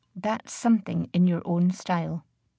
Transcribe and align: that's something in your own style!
that's 0.15 0.51
something 0.51 1.11
in 1.13 1.27
your 1.27 1.43
own 1.45 1.69
style! 1.69 2.25